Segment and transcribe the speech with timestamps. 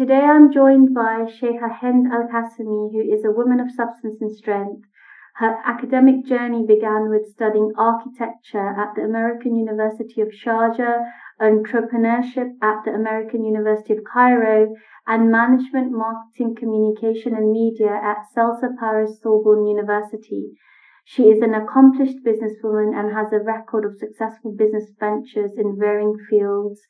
[0.00, 4.34] Today I'm joined by Sheikha Hend Al Qassimi, who is a woman of substance and
[4.34, 4.88] strength.
[5.34, 11.04] Her academic journey began with studying architecture at the American University of Sharjah,
[11.38, 14.74] entrepreneurship at the American University of Cairo,
[15.06, 20.56] and management, marketing, communication, and media at CELSA Paris Sorbonne University.
[21.04, 26.16] She is an accomplished businesswoman and has a record of successful business ventures in varying
[26.30, 26.80] fields,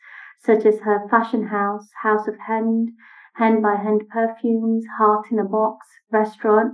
[0.45, 2.91] such as her fashion house, House of Hend,
[3.35, 6.73] Hend by Hend Perfumes, Heart in a Box restaurant,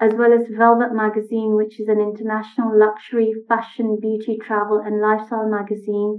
[0.00, 5.48] as well as Velvet Magazine, which is an international luxury, fashion, beauty, travel, and lifestyle
[5.48, 6.18] magazine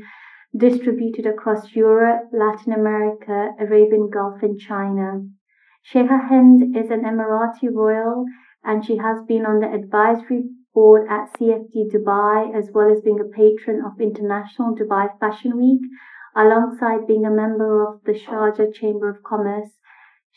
[0.56, 5.26] distributed across Europe, Latin America, Arabian Gulf, and China.
[5.84, 8.26] Sheikha Hend is an Emirati royal
[8.64, 13.20] and she has been on the advisory board at CFD Dubai as well as being
[13.20, 15.82] a patron of International Dubai Fashion Week
[16.36, 19.72] alongside being a member of the Sharjah Chamber of Commerce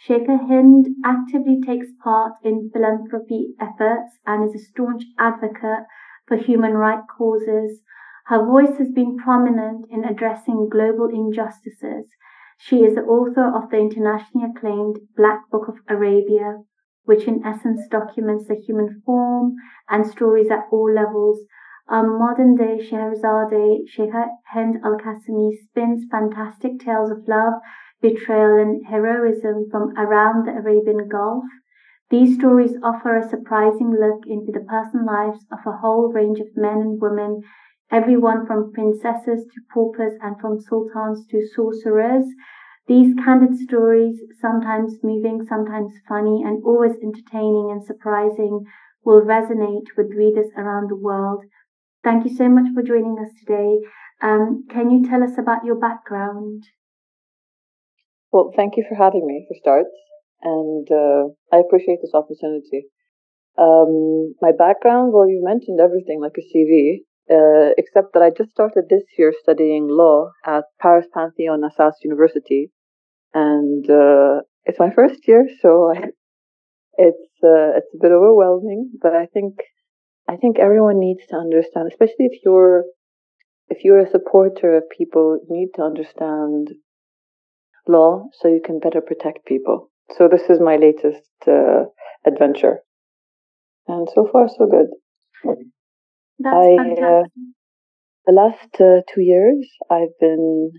[0.06, 5.86] Sheikha Hend actively takes part in philanthropy efforts and is a staunch advocate
[6.28, 7.80] for human rights causes.
[8.26, 12.06] Her voice has been prominent in addressing global injustices.
[12.58, 16.62] She is the author of the internationally acclaimed Black Book of Arabia,
[17.04, 19.56] which in essence documents the human form
[19.88, 21.40] and stories at all levels.
[21.90, 27.54] A modern day Scheherazade, Sheikha Hend Al Qassimi spins fantastic tales of love
[28.00, 31.44] betrayal, and heroism from around the Arabian Gulf,
[32.10, 36.56] these stories offer a surprising look into the personal lives of a whole range of
[36.56, 37.42] men and women,
[37.90, 42.24] everyone from princesses to paupers and from sultans to sorcerers.
[42.86, 48.64] These candid stories, sometimes moving, sometimes funny, and always entertaining and surprising,
[49.04, 51.44] will resonate with readers around the world.
[52.08, 53.84] Thank you so much for joining us today.
[54.22, 56.64] Um, can you tell us about your background?
[58.32, 59.94] Well, thank you for having me for starts,
[60.40, 62.86] and uh, I appreciate this opportunity.
[63.58, 68.52] Um, my background, well, you mentioned everything like a CV, uh, except that I just
[68.52, 72.72] started this year studying law at Paris Pantheon Assas University,
[73.34, 76.04] and uh, it's my first year, so I,
[76.96, 78.92] it's uh, it's a bit overwhelming.
[78.98, 79.56] But I think
[80.28, 82.84] I think everyone needs to understand, especially if you're
[83.68, 86.68] if you're a supporter of people, you need to understand
[87.86, 89.90] law so you can better protect people.
[90.16, 91.84] So this is my latest uh,
[92.26, 92.80] adventure,
[93.86, 94.88] and so far so good.
[96.38, 97.04] That's I, uh, fantastic.
[97.04, 97.22] Uh,
[98.26, 100.72] the last uh, two years, I've been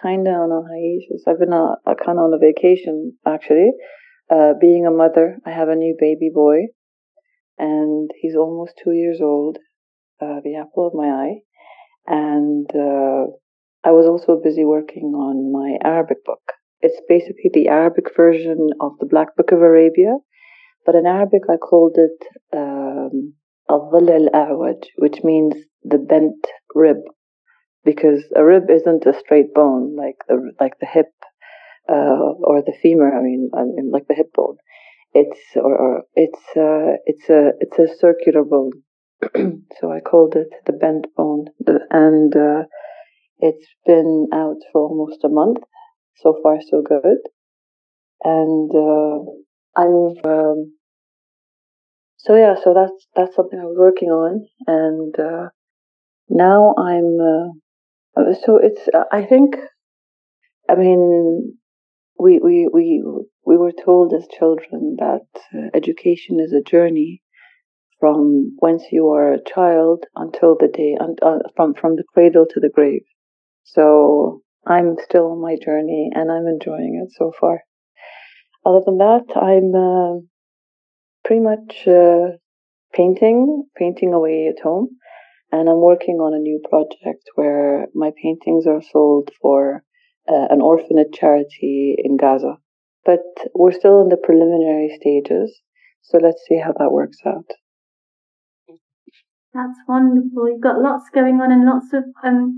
[0.00, 1.24] kind of on a hiatus.
[1.28, 3.72] I've been a, a kind of on a vacation actually.
[4.30, 6.68] Uh, being a mother, I have a new baby boy,
[7.58, 9.58] and he's almost two years old,
[10.20, 11.36] uh, the apple of my eye,
[12.06, 12.68] and
[13.84, 16.40] I was also busy working on my Arabic book.
[16.80, 20.16] It's basically the Arabic version of the Black Book of Arabia,
[20.86, 23.34] but in Arabic I called it um,
[23.70, 26.98] Al-Dhil al-A'waj, which means the bent rib,
[27.84, 31.12] because a rib isn't a straight bone like the like the hip
[31.88, 33.10] uh, or the femur.
[33.16, 34.56] I mean, I mean, like the hip bone.
[35.14, 38.72] It's or, or it's uh, it's a it's a circular bone.
[39.80, 41.46] so I called it the bent bone,
[41.90, 42.64] and uh,
[43.38, 45.58] it's been out for almost a month.
[46.16, 47.18] So far, so good.
[48.24, 49.18] And uh,
[49.76, 50.72] I'm um,
[52.16, 52.54] so yeah.
[52.62, 55.48] So that's that's something I was working on, and uh,
[56.28, 57.18] now I'm.
[57.20, 58.88] Uh, so it's.
[59.12, 59.56] I think.
[60.68, 61.58] I mean,
[62.18, 63.04] we we we
[63.44, 67.22] we were told as children that uh, education is a journey
[68.00, 72.60] from whence you are a child until the day, uh, from from the cradle to
[72.60, 73.04] the grave.
[73.64, 77.62] So I'm still on my journey and I'm enjoying it so far.
[78.64, 80.20] Other than that, I'm uh,
[81.24, 82.36] pretty much uh,
[82.92, 84.88] painting, painting away at home,
[85.52, 89.84] and I'm working on a new project where my paintings are sold for
[90.28, 92.56] uh, an orphanage charity in Gaza.
[93.04, 93.22] But
[93.54, 95.60] we're still in the preliminary stages,
[96.02, 97.50] so let's see how that works out.
[99.52, 100.48] That's wonderful.
[100.48, 102.56] You've got lots going on and lots of um,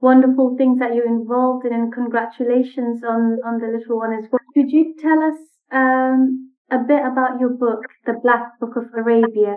[0.00, 4.40] wonderful things that you're involved in, and congratulations on, on the little one as well.
[4.54, 5.38] Could you tell us
[5.72, 9.56] um, a bit about your book, The Black Book of Arabia?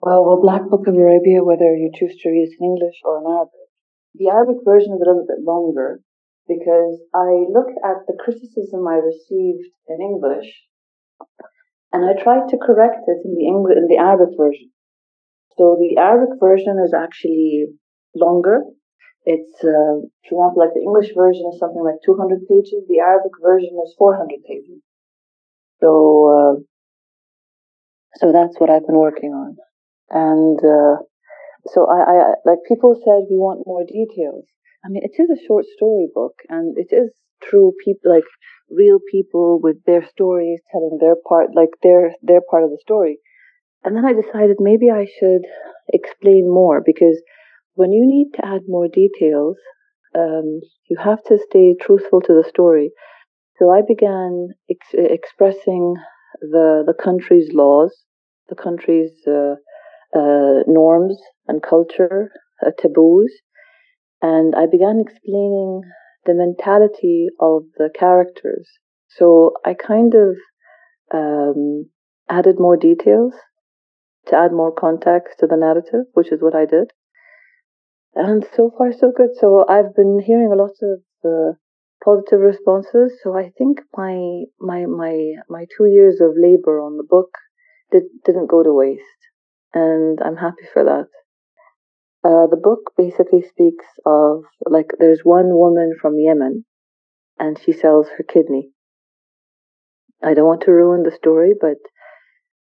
[0.00, 3.18] Well, the Black Book of Arabia, whether you choose to read it in English or
[3.18, 3.63] in Arabic,
[4.14, 6.00] the Arabic version is a little bit longer
[6.48, 10.50] because I looked at the criticism I received in English
[11.92, 14.70] and I tried to correct it in the English in the Arabic version.
[15.56, 17.66] So the Arabic version is actually
[18.14, 18.64] longer
[19.26, 22.82] It's, uh, if you want, like the English version is something like 200 pages.
[22.88, 24.80] The Arabic version is 400 pages.
[25.82, 25.90] So,
[26.36, 26.54] uh,
[28.16, 29.56] so that's what I've been working on.
[30.10, 31.02] And, uh,
[31.66, 34.44] so I, I, like people said, we want more details.
[34.84, 37.10] I mean, it is a short story book and it is
[37.42, 38.24] true people, like
[38.70, 43.18] real people with their stories telling their part, like their, their part of the story.
[43.82, 45.42] And then I decided maybe I should
[45.92, 47.20] explain more because
[47.74, 49.56] when you need to add more details,
[50.14, 52.92] um, you have to stay truthful to the story.
[53.58, 55.96] So I began ex- expressing
[56.40, 58.04] the the country's laws,
[58.48, 59.56] the country's uh,
[60.14, 61.18] uh, norms
[61.48, 62.30] and culture,
[62.64, 63.32] uh, taboos,
[64.22, 65.82] and I began explaining
[66.24, 68.68] the mentality of the characters.
[69.08, 70.36] So I kind of
[71.12, 71.90] um,
[72.28, 73.34] added more details
[74.26, 76.92] to add more context to the narrative, which is what I did.
[78.14, 79.30] And so far, so good.
[79.38, 81.52] So I've been hearing a lot of uh,
[82.04, 83.18] positive responses.
[83.22, 87.30] So I think my my my my two years of labor on the book
[87.90, 89.20] did, didn't go to waste,
[89.74, 91.08] and I'm happy for that.
[92.24, 96.64] Uh, the book basically speaks of like there's one woman from Yemen,
[97.38, 98.70] and she sells her kidney.
[100.22, 101.76] I don't want to ruin the story, but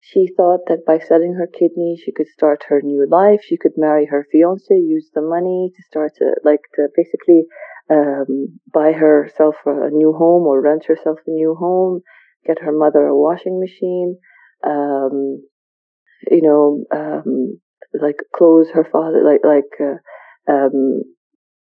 [0.00, 3.40] she thought that by selling her kidney, she could start her new life.
[3.42, 7.44] She could marry her fiance, use the money to start to, like, to basically
[7.90, 12.00] um, buy herself a new home or rent herself a new home,
[12.46, 14.16] get her mother a washing machine,
[14.64, 15.42] um,
[16.30, 17.60] you know, um,
[18.00, 21.02] like clothes her father, like, like, uh, um,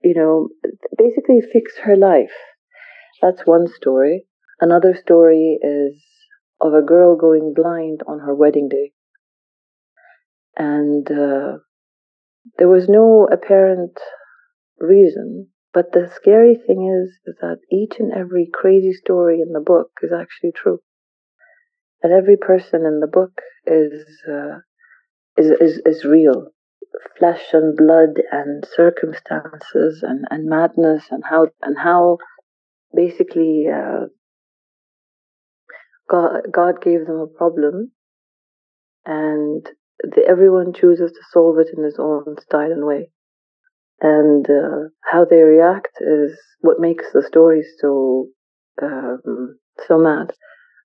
[0.04, 0.50] you know,
[0.98, 2.34] basically fix her life.
[3.22, 4.26] That's one story.
[4.62, 6.04] Another story is
[6.62, 8.94] of a girl going blind on her wedding day.
[10.58, 11.58] And uh,
[12.60, 14.00] there was no apparent
[14.80, 15.50] reason.
[15.74, 19.92] But the scary thing is, is that each and every crazy story in the book
[20.04, 20.82] is actually true.
[22.02, 24.60] And every person in the book is, uh,
[25.38, 26.48] is, is, is real.
[27.18, 32.18] Flesh and blood and circumstances and, and madness and how, and how
[32.96, 34.06] basically uh,
[36.10, 37.92] God, God gave them a problem
[39.06, 39.66] and
[40.02, 43.12] the, everyone chooses to solve it in his own style and way.
[44.02, 48.28] And uh, how they react is what makes the story so
[48.82, 49.58] um,
[49.88, 50.32] so mad.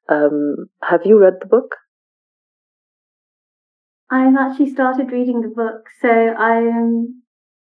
[0.09, 1.77] Um, have you read the book?
[4.11, 7.23] I've actually started reading the book, so I'm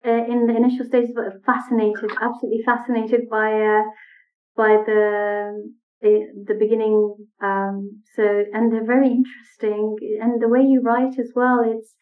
[0.07, 3.83] uh, in the initial stages, but fascinated, absolutely fascinated by uh,
[4.57, 5.71] by the
[6.01, 7.17] the, beginning.
[7.43, 9.97] Um, so, and they're very interesting.
[10.21, 11.95] And the way you write as well, it's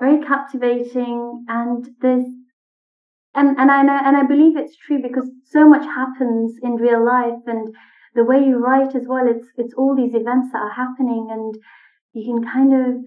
[0.00, 1.44] very captivating.
[1.48, 2.26] And there's,
[3.34, 7.04] and, and I know, and I believe it's true because so much happens in real
[7.04, 7.74] life and
[8.14, 11.54] the way you write as well, it's, it's all these events that are happening and
[12.12, 13.02] you can kind of,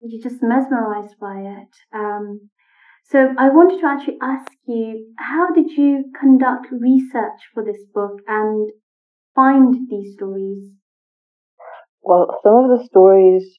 [0.00, 1.74] you're just mesmerized by it.
[1.92, 2.50] Um,
[3.04, 8.20] so I wanted to actually ask you, how did you conduct research for this book
[8.28, 8.70] and
[9.34, 10.70] find these stories?
[12.02, 13.58] Well, some of the stories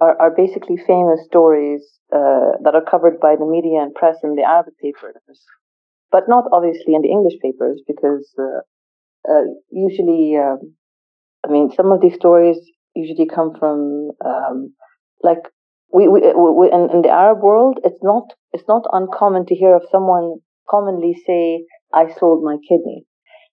[0.00, 1.82] are, are basically famous stories
[2.14, 5.16] uh, that are covered by the media and press in the Arabic papers,
[6.10, 8.60] but not obviously in the English papers because uh,
[9.28, 10.74] uh, usually, um,
[11.46, 12.58] I mean, some of these stories
[12.94, 14.74] usually come from um,
[15.22, 15.42] like
[15.92, 19.76] we, we, we in, in the Arab world, it's not it's not uncommon to hear
[19.76, 20.38] of someone
[20.68, 23.04] commonly say, "I sold my kidney."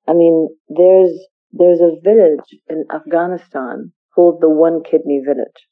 [0.08, 5.68] I mean, there's there's a village in Afghanistan called the One Kidney Village.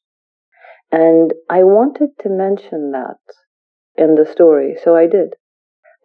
[0.92, 3.20] And I wanted to mention that
[3.96, 5.36] in the story, so I did.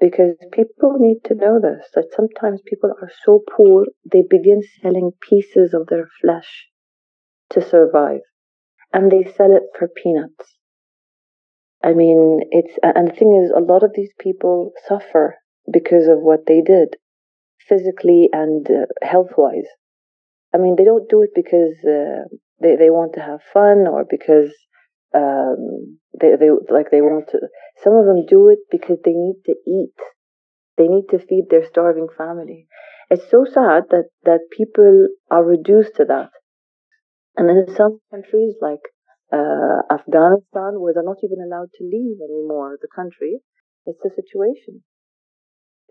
[0.02, 5.12] Because people need to know this that sometimes people are so poor, they begin selling
[5.28, 6.52] pieces of their flesh
[7.50, 8.22] to survive.
[8.92, 10.58] And they sell it for peanuts.
[11.84, 15.36] I mean, it's, and the thing is, a lot of these people suffer
[15.78, 16.96] because of what they did
[17.68, 19.70] physically and uh, health wise.
[20.52, 22.24] I mean, they don't do it because uh,
[22.60, 24.52] they they want to have fun or because
[25.14, 27.40] um, they they like they want to.
[27.82, 29.96] Some of them do it because they need to eat.
[30.76, 32.68] They need to feed their starving family.
[33.10, 36.30] It's so sad that that people are reduced to that.
[37.36, 38.80] And in some countries like
[39.30, 43.42] uh, Afghanistan, where they're not even allowed to leave anymore the country,
[43.84, 44.82] it's a situation.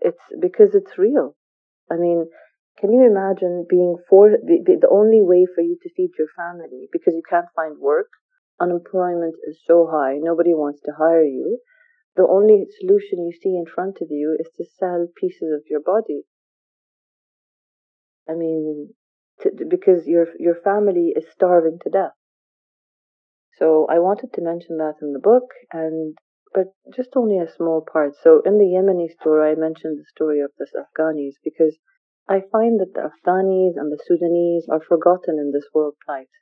[0.00, 1.34] It's because it's real.
[1.90, 2.30] I mean,
[2.78, 6.88] can you imagine being for the, the only way for you to feed your family
[6.92, 8.08] because you can't find work?
[8.64, 11.58] Unemployment is so high, nobody wants to hire you.
[12.14, 15.80] the only solution you see in front of you is to sell pieces of your
[15.80, 16.20] body.
[18.28, 18.94] I mean,
[19.40, 22.16] to, because your your family is starving to death.
[23.58, 26.16] So I wanted to mention that in the book, and
[26.54, 28.12] but just only a small part.
[28.22, 31.78] So in the Yemeni story, I mentioned the story of the Afghanis because
[32.28, 36.32] I find that the Afghanis and the Sudanese are forgotten in this world plight.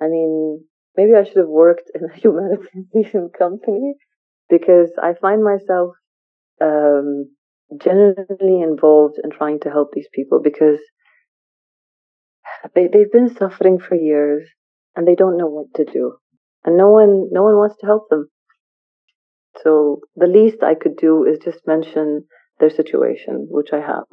[0.00, 0.66] I mean,
[0.98, 3.94] maybe I should have worked in a humanitarian company
[4.50, 5.90] because I find myself
[6.60, 7.30] um,
[7.80, 10.80] genuinely involved in trying to help these people because
[12.74, 14.48] they, they've been suffering for years
[14.96, 16.16] and they don't know what to do.
[16.64, 18.28] And no one no one wants to help them.
[19.62, 22.24] So the least I could do is just mention
[22.58, 24.06] their situation, which I have.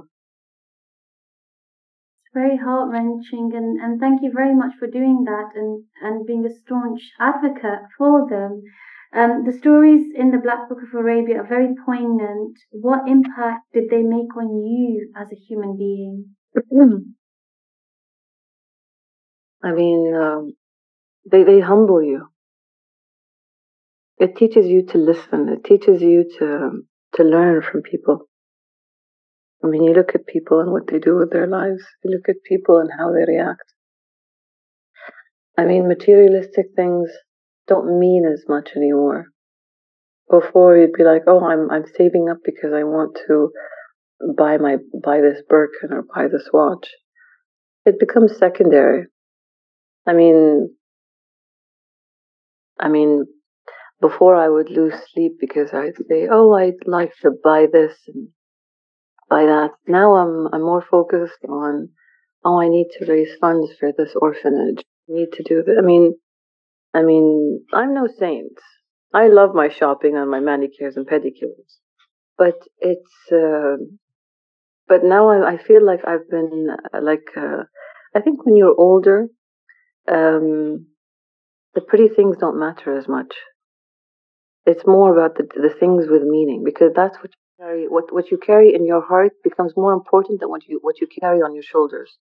[2.35, 6.45] Very heart wrenching and, and thank you very much for doing that and, and being
[6.45, 8.61] a staunch advocate for them.
[9.13, 12.57] Um, the stories in the Black Book of Arabia are very poignant.
[12.71, 16.35] What impact did they make on you as a human being?
[19.63, 20.53] I mean, um,
[21.31, 22.27] they they humble you.
[24.17, 25.49] It teaches you to listen.
[25.49, 26.81] It teaches you to
[27.15, 28.27] to learn from people.
[29.65, 31.81] I mean, you look at people and what they do with their lives.
[32.03, 33.73] You look at people and how they react.
[35.57, 37.09] I mean, materialistic things
[37.67, 39.25] don't mean as much anymore.
[40.29, 43.49] Before you'd be like, oh, I'm I'm saving up because I want to
[44.37, 46.87] buy my buy this Birkin or buy this watch.
[47.85, 49.07] It becomes secondary.
[50.05, 50.75] I mean,
[52.79, 53.25] I mean,
[53.99, 58.29] before I would lose sleep because I'd say, "Oh, I'd like to buy this and
[59.29, 61.89] buy that." Now I'm I'm more focused on,
[62.43, 64.83] "Oh, I need to raise funds for this orphanage.
[65.09, 66.15] I need to do that." I mean,
[66.93, 68.57] I mean, I'm no saint.
[69.13, 71.69] I love my shopping and my manicures and pedicures,
[72.37, 73.31] but it's.
[73.31, 73.77] Uh,
[74.87, 77.29] but now I, I feel like I've been uh, like.
[77.35, 77.63] Uh,
[78.15, 79.27] I think when you're older,
[80.07, 80.87] um,
[81.73, 83.33] the pretty things don't matter as much.
[84.65, 87.87] It's more about the the things with meaning because that's what carry.
[87.87, 91.07] What what you carry in your heart becomes more important than what you what you
[91.07, 92.17] carry on your shoulders.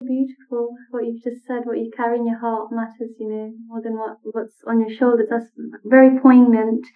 [0.00, 0.74] Beautiful.
[0.90, 3.98] What you've just said what you carry in your heart matters you know more than
[3.98, 5.28] what what's on your shoulders.
[5.30, 5.50] That's
[5.84, 6.86] very poignant.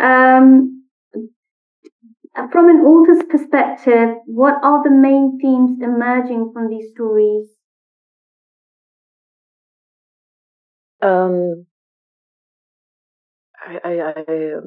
[0.00, 0.84] Um,
[2.52, 7.48] from an author's perspective what are the main themes emerging from these stories?
[11.02, 11.66] Um,
[13.58, 14.12] I, I, I,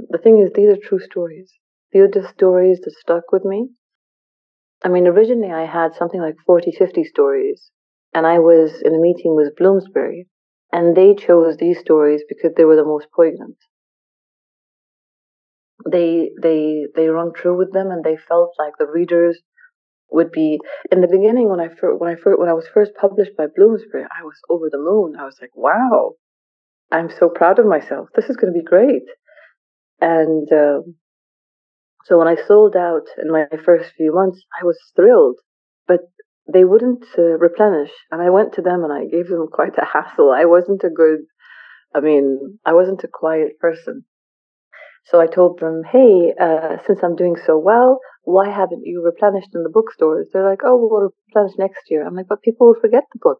[0.10, 1.54] the thing is these are true stories
[2.02, 3.70] are just stories that stuck with me
[4.84, 7.72] I mean, originally I had something like 40, 50 stories,
[8.14, 10.28] and I was in a meeting with Bloomsbury,
[10.72, 13.58] and they chose these stories because they were the most poignant.
[15.90, 19.42] They they they rung true with them, and they felt like the readers
[20.12, 20.60] would be.
[20.92, 23.48] In the beginning, when I first, when I first, when I was first published by
[23.48, 25.16] Bloomsbury, I was over the moon.
[25.18, 26.16] I was like, "Wow,
[26.92, 28.10] I'm so proud of myself.
[28.16, 29.04] This is going to be great."
[30.02, 30.96] And um,
[32.06, 35.38] so when I sold out in my first few months, I was thrilled,
[35.88, 36.02] but
[36.52, 37.92] they wouldn't uh, replenish.
[38.12, 40.32] And I went to them and I gave them quite a hassle.
[40.32, 41.20] I wasn't a good,
[41.96, 44.04] I mean, I wasn't a quiet person.
[45.06, 49.54] So I told them, hey, uh, since I'm doing so well, why haven't you replenished
[49.54, 50.28] in the bookstores?
[50.32, 52.06] They're like, oh, we'll replenish next year.
[52.06, 53.40] I'm like, but people will forget the book.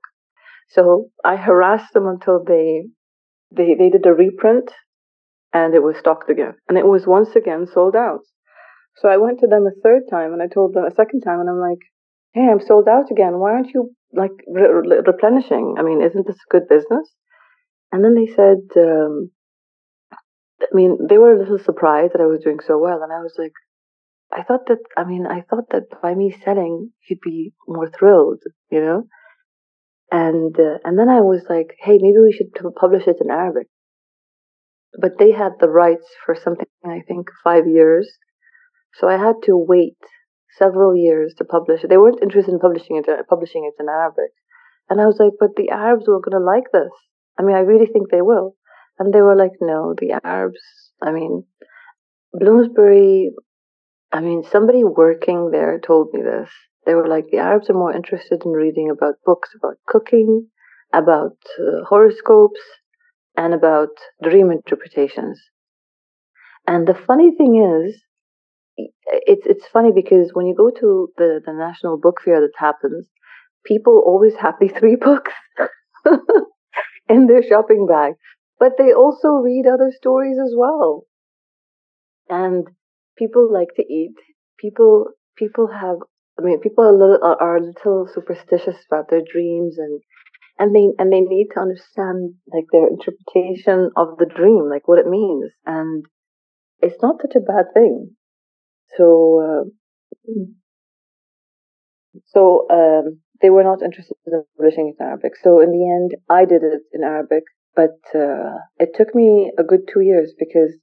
[0.70, 2.84] So I harassed them until they,
[3.52, 4.72] they, they did a reprint
[5.54, 6.56] and it was stocked again.
[6.68, 8.22] And it was once again sold out.
[8.98, 11.40] So I went to them a third time and I told them a second time
[11.40, 11.80] and I'm like,
[12.34, 13.40] hey, I'm sold out again.
[13.40, 15.76] Why aren't you like re- re- replenishing?
[15.78, 17.10] I mean, isn't this a good business?
[17.92, 19.32] And then they said, um,
[20.62, 23.02] I mean, they were a little surprised that I was doing so well.
[23.04, 23.54] And I was like,
[24.32, 28.42] I thought that, I mean, I thought that by me selling, you'd be more thrilled,
[28.72, 29.04] you know?
[30.12, 33.68] And, uh, and then I was like, hey, maybe we should publish it in Arabic.
[35.00, 38.18] But they had the rights for something, I think, five years.
[39.00, 39.98] So I had to wait
[40.58, 41.90] several years to publish it.
[41.90, 44.32] They weren't interested in publishing it, uh, publishing it in Arabic.
[44.90, 46.92] And I was like, but the Arabs were going to like this.
[47.40, 48.56] I mean, I really think they will.
[49.00, 50.62] And they were like, no, the Arabs,
[51.02, 51.46] I mean,
[52.34, 53.32] Bloomsbury,
[54.12, 56.50] I mean, somebody working there told me this.
[56.86, 60.50] They were like, the Arabs are more interested in reading about books about cooking,
[60.94, 62.60] about uh, horoscopes,
[63.36, 63.90] and about
[64.22, 65.42] dream interpretations.
[66.68, 68.02] And the funny thing is,
[68.78, 73.08] it's it's funny because when you go to the the national book fair that happens,
[73.66, 75.32] people always have these three books
[77.10, 78.14] in their shopping bag,
[78.60, 81.06] but they also read other stories as well.
[82.30, 82.68] and
[83.18, 84.16] people like to eat.
[84.60, 85.98] People people have.
[86.40, 90.02] I mean, people are a little are a little superstitious about their dreams and
[90.60, 95.00] and they and they need to understand like their interpretation of the dream, like what
[95.00, 96.06] it means, and
[96.82, 98.16] it's not such a bad thing.
[98.98, 99.68] So,
[100.28, 100.34] uh,
[102.28, 105.34] so um, they were not interested in publishing it in Arabic.
[105.44, 107.44] So in the end, I did it in Arabic,
[107.76, 110.74] but uh, it took me a good two years because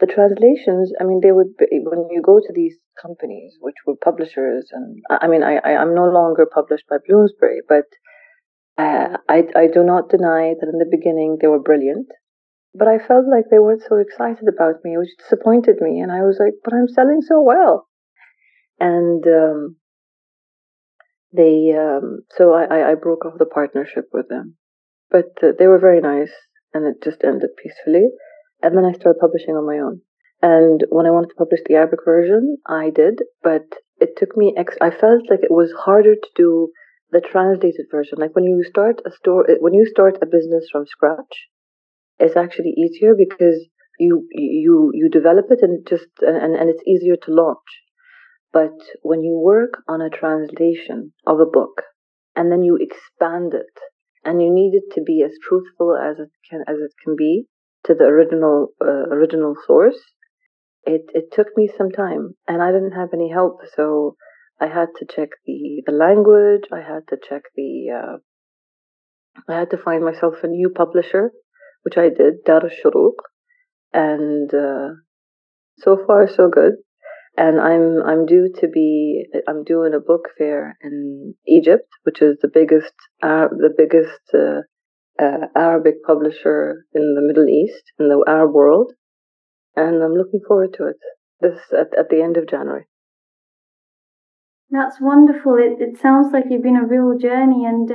[0.00, 0.92] the translations.
[1.00, 5.02] I mean, they would be, when you go to these companies, which were publishers, and
[5.10, 7.86] I mean, I, I am no longer published by Bloomsbury, but
[8.78, 12.08] uh, I I do not deny that in the beginning they were brilliant
[12.74, 16.00] but I felt like they weren't so excited about me, which disappointed me.
[16.00, 17.88] And I was like, but I'm selling so well.
[18.78, 19.76] And um,
[21.32, 24.56] they, um, so I, I broke off the partnership with them.
[25.10, 26.32] But uh, they were very nice,
[26.74, 28.08] and it just ended peacefully.
[28.62, 30.02] And then I started publishing on my own.
[30.42, 33.66] And when I wanted to publish the Arabic version, I did, but
[34.00, 34.54] it took me.
[34.56, 36.70] Ex- I felt like it was harder to do
[37.10, 38.18] the translated version.
[38.18, 41.48] Like when you start a store, when you start a business from scratch,
[42.18, 47.16] it's actually easier because you you you develop it and just and, and it's easier
[47.16, 47.82] to launch.
[48.52, 51.82] But when you work on a translation of a book
[52.34, 53.74] and then you expand it
[54.24, 57.46] and you need it to be as truthful as it can as it can be
[57.84, 60.00] to the original uh, original source,
[60.84, 64.16] it it took me some time and I didn't have any help, so
[64.60, 66.64] I had to check the the language.
[66.72, 67.90] I had to check the.
[67.90, 68.16] Uh,
[69.48, 71.30] I had to find myself a new publisher
[71.88, 73.12] which I did, Dar al
[73.94, 74.88] and uh,
[75.78, 76.74] so far so good.
[77.36, 82.36] And I'm I'm due to be I'm doing a book fair in Egypt, which is
[82.42, 82.92] the biggest
[83.22, 84.60] uh, the biggest uh,
[85.24, 88.92] uh, Arabic publisher in the Middle East in the Arab world,
[89.76, 90.96] and I'm looking forward to it.
[91.40, 92.86] This at, at the end of January.
[94.70, 95.54] That's wonderful.
[95.56, 97.88] It it sounds like you've been a real journey, and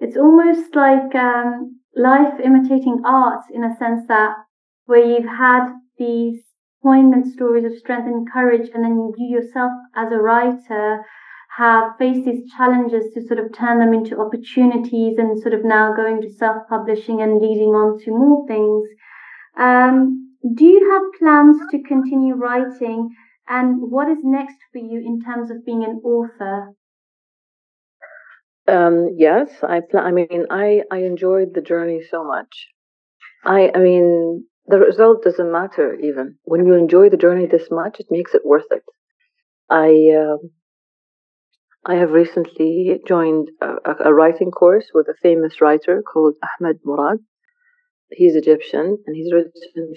[0.00, 4.34] it's almost like um, life imitating art in a sense that
[4.86, 6.42] where you've had these
[6.82, 11.04] poignant stories of strength and courage, and then you yourself as a writer
[11.56, 15.94] have faced these challenges to sort of turn them into opportunities and sort of now
[15.94, 18.88] going to self publishing and leading on to more things.
[19.56, 23.14] Um, do you have plans to continue writing?
[23.48, 26.74] And what is next for you in terms of being an author?
[28.66, 32.68] Um, yes, I I mean, I I enjoyed the journey so much.
[33.44, 38.00] I I mean, the result doesn't matter even when you enjoy the journey this much.
[38.00, 38.84] It makes it worth it.
[39.68, 40.38] I uh,
[41.86, 47.18] I have recently joined a, a, writing course with a famous writer called Ahmed Murad.
[48.10, 49.52] He's Egyptian and he's written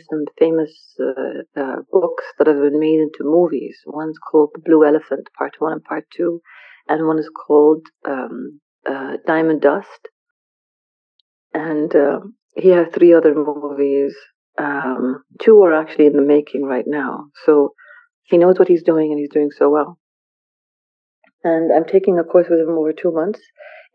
[0.10, 3.78] some famous uh, uh, books that have been made into movies.
[3.86, 6.42] One's called The Blue Elephant, Part One and Part Two
[6.90, 10.10] and one is called um, uh, Diamond Dust.
[11.54, 12.20] And uh,
[12.56, 14.16] he has three other movies.
[14.58, 17.26] Um, two are actually in the making right now.
[17.46, 17.74] So
[18.24, 20.00] he knows what he's doing and he's doing so well.
[21.44, 23.40] And I'm taking a course with him over two months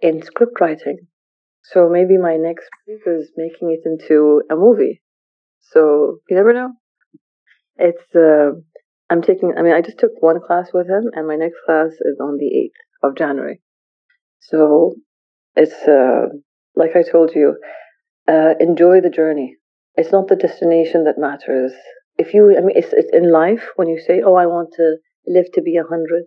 [0.00, 0.98] in script writing.
[1.64, 5.02] So maybe my next move is making it into a movie.
[5.61, 6.72] So you never know.
[7.76, 8.61] It's uh,
[9.12, 11.90] I'm taking, I mean, I just took one class with him, and my next class
[12.01, 13.61] is on the 8th of January.
[14.40, 14.94] So
[15.55, 16.29] it's, uh,
[16.75, 17.59] like I told you,
[18.27, 19.57] uh, enjoy the journey.
[19.96, 21.72] It's not the destination that matters.
[22.16, 24.96] If you, I mean, it's, it's in life when you say, oh, I want to
[25.27, 26.25] live to be a hundred.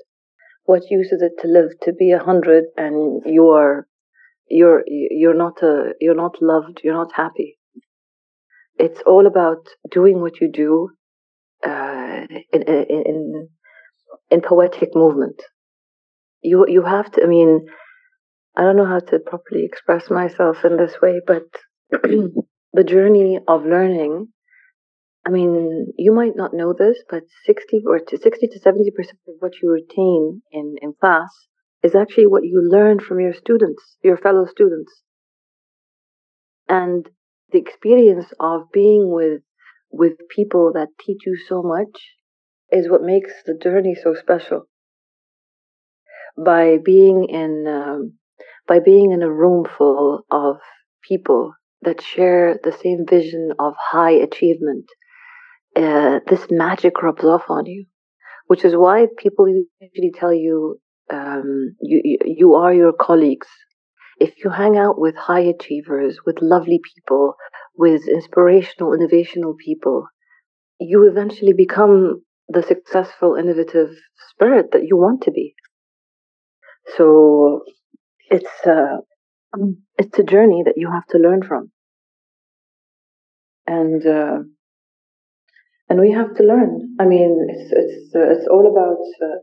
[0.66, 3.88] What use is it to live to be a hundred and you are,
[4.48, 7.58] you're, you're not a, you're not loved, you're not happy.
[8.78, 10.92] It's all about doing what you do
[11.64, 13.50] in, in
[14.30, 15.42] in poetic movement.
[16.42, 17.24] You you have to.
[17.24, 17.68] I mean,
[18.56, 21.44] I don't know how to properly express myself in this way, but
[21.92, 24.28] the journey of learning.
[25.28, 29.20] I mean, you might not know this, but sixty or to sixty to seventy percent
[29.28, 31.30] of what you retain in in class
[31.82, 35.02] is actually what you learn from your students, your fellow students,
[36.70, 37.10] and
[37.52, 39.42] the experience of being with
[39.98, 42.16] with people that teach you so much
[42.72, 44.68] is what makes the journey so special.
[46.38, 48.14] By being in um,
[48.68, 50.58] by being in a room full of
[51.08, 54.86] people that share the same vision of high achievement,
[55.76, 57.86] uh, this magic rubs off on you,
[58.48, 60.80] which is why people usually tell you
[61.12, 63.48] um, you, you you are your colleagues.
[64.20, 67.36] If you hang out with high achievers, with lovely people,
[67.78, 70.08] with inspirational, innovational people,
[70.80, 73.90] you eventually become the successful, innovative
[74.30, 75.56] spirit that you want to be.
[76.98, 77.62] So
[78.30, 78.98] it's uh,
[79.98, 81.72] it's a journey that you have to learn from,
[83.66, 84.38] and uh,
[85.90, 86.96] and we have to learn.
[87.00, 89.40] I mean, it's it's uh, it's all about uh,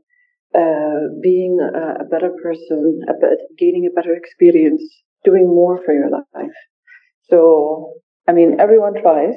[0.55, 3.13] uh, being a, a, better person, a
[3.59, 4.83] gaining a better experience,
[5.25, 6.57] doing more for your life.
[7.31, 7.95] So,
[8.29, 9.35] I mean, everyone tries,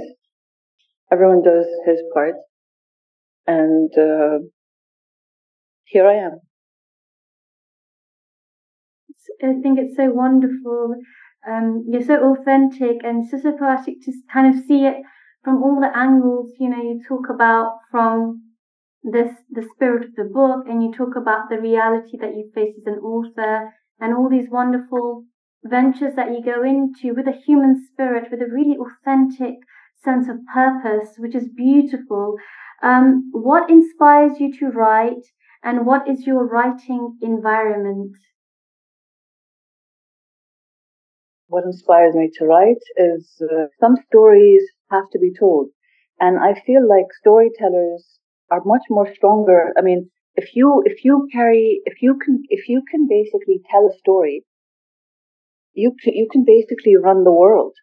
[1.11, 2.35] everyone does his part,
[3.47, 4.39] and uh,
[5.85, 6.39] here I am.
[9.43, 10.95] I think it's so wonderful.
[11.47, 14.97] Um, you're so authentic and so poetic to kind of see it
[15.43, 16.51] from all the angles.
[16.59, 18.44] You know, you talk about from
[19.11, 22.73] this the spirit of the book, and you talk about the reality that you face
[22.77, 25.25] as an author, and all these wonderful
[25.63, 29.55] ventures that you go into with a human spirit, with a really authentic
[30.03, 32.35] sense of purpose, which is beautiful.
[32.81, 35.25] Um, what inspires you to write,
[35.63, 38.15] and what is your writing environment?
[41.47, 45.69] What inspires me to write is uh, some stories have to be told.
[46.19, 48.19] And I feel like storytellers
[48.51, 49.73] are much more stronger.
[49.77, 53.87] I mean, if you, if you carry, if you can, if you can basically tell
[53.87, 54.45] a story,
[55.73, 57.73] you can, you can basically run the world.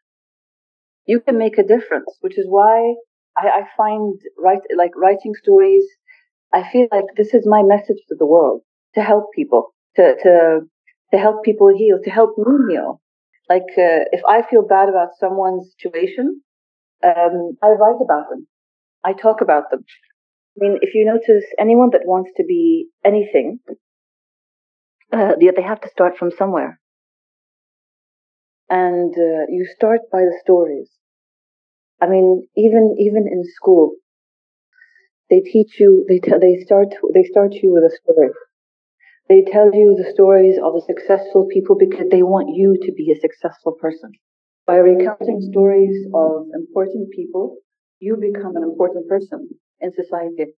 [1.06, 2.94] You can make a difference, which is why
[3.36, 5.84] I, I find write, like writing stories.
[6.52, 8.62] I feel like this is my message to the world
[8.94, 10.60] to help people, to, to,
[11.12, 13.00] to help people heal, to help me heal.
[13.48, 16.42] Like, uh, if I feel bad about someone's situation,
[17.02, 18.46] um, I write about them.
[19.04, 19.84] I talk about them.
[20.56, 23.60] I mean, if you notice anyone that wants to be anything,
[25.12, 26.80] uh, they have to start from somewhere.
[28.70, 30.90] And uh, you start by the stories.
[32.02, 33.94] I mean, even even in school,
[35.30, 36.04] they teach you.
[36.08, 38.30] They t- they start they start you with a story.
[39.28, 43.10] They tell you the stories of the successful people because they want you to be
[43.12, 44.12] a successful person.
[44.66, 47.58] By recounting stories of important people,
[48.00, 49.50] you become an important person
[49.82, 50.54] in society,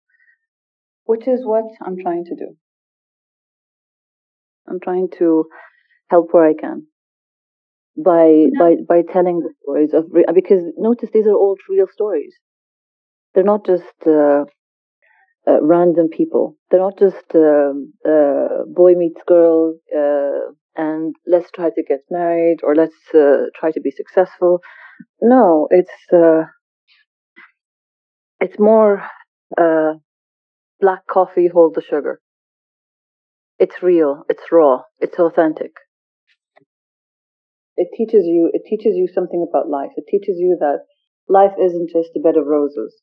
[1.04, 2.56] which is what I'm trying to do.
[4.68, 5.48] I'm trying to
[6.10, 6.87] help where I can
[7.96, 12.34] by by by telling the stories of because notice these are all real stories.
[13.34, 14.44] They're not just uh,
[15.46, 16.56] uh, random people.
[16.70, 22.58] They're not just um, uh, boy meets girl uh, and let's try to get married
[22.62, 24.60] or let's uh, try to be successful.
[25.22, 26.44] No, it's uh,
[28.40, 29.03] it's more
[29.59, 29.94] uh,
[30.81, 32.20] black coffee, hold the sugar.
[33.59, 34.25] It's real.
[34.29, 34.83] It's raw.
[35.01, 35.73] It's authentic.
[37.77, 38.51] It teaches you.
[38.53, 39.90] It teaches you something about life.
[39.97, 40.85] It teaches you that
[41.29, 43.01] life isn't just a bed of roses.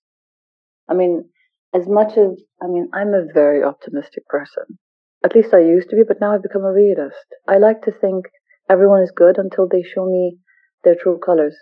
[0.88, 1.30] I mean,
[1.74, 4.78] as much as I mean, I'm a very optimistic person.
[5.24, 7.26] At least I used to be, but now I've become a realist.
[7.48, 8.26] I like to think
[8.70, 10.39] everyone is good until they show me
[10.84, 11.56] their true colors.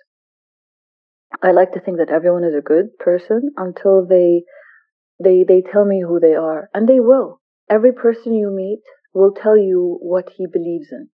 [1.44, 4.44] I like to think that everyone is a good person until they
[5.24, 7.42] they they tell me who they are, and they will.
[7.70, 8.82] Every person you meet
[9.14, 11.10] will tell you what he believes in,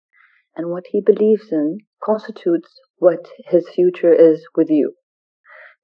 [0.56, 4.94] and what he believes in constitutes what his future is with you.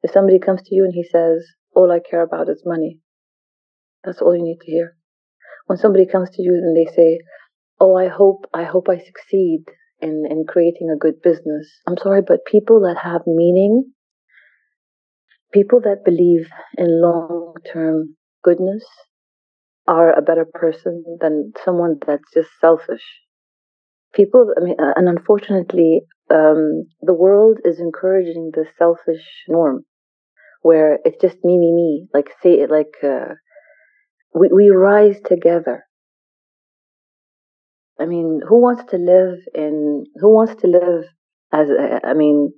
[0.03, 3.01] If somebody comes to you and he says, all I care about is money.
[4.05, 4.97] That's all you need to hear.
[5.67, 7.19] When somebody comes to you and they say,
[7.81, 9.65] "Oh, I hope I hope I succeed
[10.01, 13.93] in in creating a good business." I'm sorry, but people that have meaning,
[15.53, 18.85] people that believe in long-term goodness
[19.89, 23.03] are a better person than someone that's just selfish.
[24.13, 29.85] People, I mean, uh, and unfortunately, um, the world is encouraging the selfish norm
[30.63, 32.09] where it's just me, me, me.
[32.15, 33.35] Like say like uh,
[34.35, 35.85] we we rise together.
[38.01, 40.05] I mean, who wants to live in?
[40.17, 41.05] Who wants to live
[41.53, 41.69] as?
[42.05, 42.53] I mean,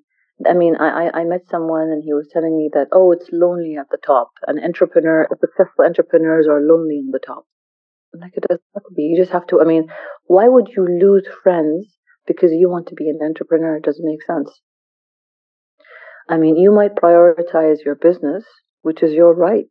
[0.47, 3.77] I mean, I I met someone and he was telling me that oh, it's lonely
[3.77, 4.31] at the top.
[4.47, 7.45] An entrepreneur, successful entrepreneurs are lonely in the top.
[8.13, 9.03] Like it doesn't have to be.
[9.03, 9.61] You just have to.
[9.61, 9.89] I mean,
[10.25, 11.87] why would you lose friends
[12.27, 13.77] because you want to be an entrepreneur?
[13.77, 14.61] It doesn't make sense.
[16.29, 18.45] I mean, you might prioritize your business,
[18.83, 19.71] which is your right,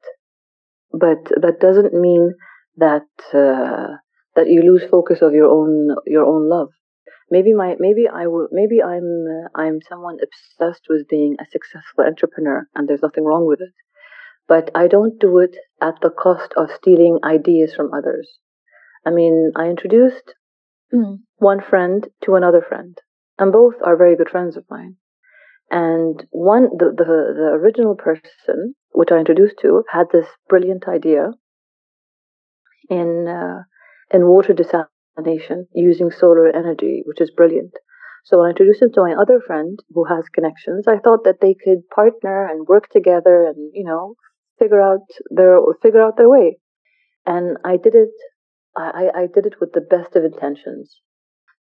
[0.91, 2.33] but that doesn't mean
[2.77, 3.97] that uh,
[4.35, 6.69] that you lose focus of your own your own love.
[7.31, 12.05] Maybe my maybe I will maybe I'm uh, I'm someone obsessed with being a successful
[12.05, 13.73] entrepreneur, and there's nothing wrong with it.
[14.47, 18.27] But I don't do it at the cost of stealing ideas from others.
[19.05, 20.33] I mean, I introduced
[20.93, 21.19] mm.
[21.37, 22.97] one friend to another friend,
[23.37, 24.95] and both are very good friends of mine.
[25.71, 31.31] And one, the, the, the original person which I introduced to, had this brilliant idea
[32.89, 33.63] in uh,
[34.11, 34.87] in water desalination
[35.73, 37.73] using solar energy, which is brilliant.
[38.25, 41.41] So when I introduced him to my other friend who has connections, I thought that
[41.41, 44.15] they could partner and work together and you know
[44.59, 46.59] figure out their figure out their way.
[47.25, 48.09] And I did it.
[48.77, 51.01] I, I did it with the best of intentions.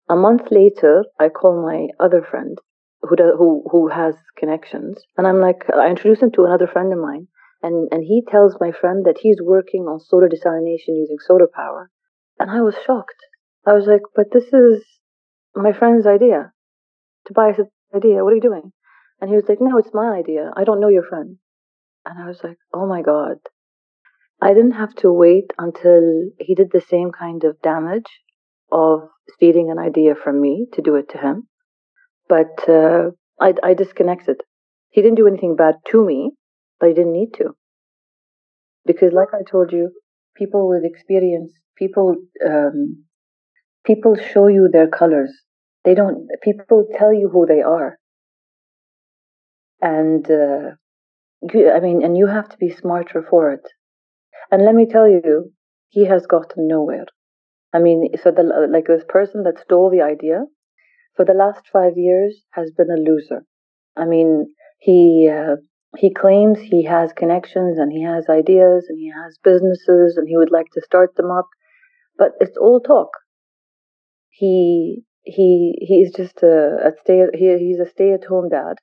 [0.10, 2.58] A month later, I call my other friend
[3.02, 7.00] who who who has connections, and I'm like, I introduce him to another friend of
[7.00, 7.28] mine,
[7.64, 11.92] and and he tells my friend that he's working on solar desalination using solar power,
[12.40, 13.22] and I was shocked.
[13.68, 14.86] I was like, but this is
[15.54, 16.54] my friend's idea.
[17.28, 18.24] Tobias' idea.
[18.24, 18.72] What are you doing?
[19.20, 20.52] And he was like, no, it's my idea.
[20.56, 21.38] I don't know your friend.
[22.06, 23.38] And I was like, oh my God.
[24.42, 28.22] I didn't have to wait until he did the same kind of damage
[28.72, 31.48] of stealing an idea from me to do it to him.
[32.30, 34.38] But uh, I, I disconnected.
[34.92, 36.32] He didn't do anything bad to me,
[36.80, 37.56] but he didn't need to.
[38.86, 39.92] Because, like I told you,
[40.38, 43.07] people with experience, people, um,
[43.88, 45.32] people show you their colors.
[45.86, 46.28] They don't.
[46.44, 47.98] People tell you who they are,
[49.82, 50.76] and uh,
[51.54, 53.66] you, I mean, and you have to be smarter for it.
[54.52, 55.54] And let me tell you,
[55.90, 57.06] he has gotten nowhere.
[57.74, 60.46] I mean, so the like this person that stole the idea
[61.16, 63.44] for the last five years has been a loser.
[63.96, 65.58] I mean, he uh,
[65.98, 70.38] he claims he has connections and he has ideas and he has businesses and he
[70.38, 71.48] would like to start them up,
[72.18, 73.10] but it's all talk.
[74.38, 78.76] He he he's just a, a stay he, he's a stay at home dad.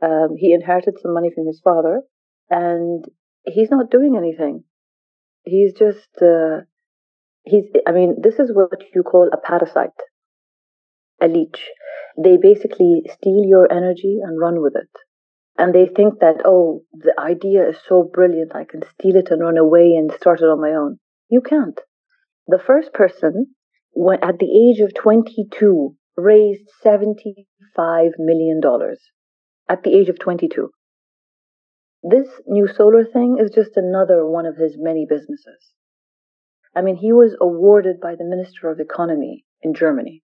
[0.00, 2.02] Um, he inherited some money from his father,
[2.48, 3.04] and
[3.44, 4.64] he's not doing anything.
[5.44, 6.60] He's just uh,
[7.42, 7.64] he's.
[7.86, 10.00] I mean, this is what you call a parasite,
[11.20, 11.70] a leech.
[12.16, 14.90] They basically steal your energy and run with it
[15.58, 19.42] and they think that oh the idea is so brilliant i can steal it and
[19.42, 21.80] run away and start it on my own you can't
[22.46, 23.54] the first person
[23.92, 29.00] when, at the age of 22 raised 75 million dollars.
[29.68, 30.70] At the age of 22
[32.02, 35.72] this new solar thing is just another one of his many businesses.
[36.74, 40.22] I mean he was awarded by the minister of economy in germany